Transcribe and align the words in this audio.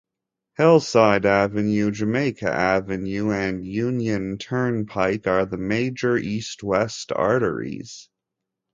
Hillside 0.57 1.27
Avenue, 1.27 1.91
Jamaica 1.91 2.51
Avenue, 2.51 3.29
and 3.29 3.63
Union 3.63 4.39
Turnpike 4.39 5.27
are 5.27 5.45
the 5.45 5.57
major 5.59 6.17
east-west 6.17 7.11
arteries. 7.11 8.09